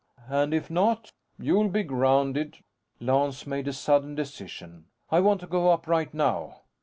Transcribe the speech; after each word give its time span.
"And 0.29 0.51
if 0.51 0.71
not?" 0.71 1.11
"You'll 1.37 1.69
be 1.69 1.83
grounded." 1.83 2.63
Lance 2.99 3.45
made 3.45 3.67
a 3.67 3.71
sudden 3.73 4.15
decision. 4.15 4.85
"I 5.11 5.19
want 5.19 5.41
to 5.41 5.45
go 5.45 5.69
up 5.69 5.85
right 5.85 6.11
now." 6.11 6.61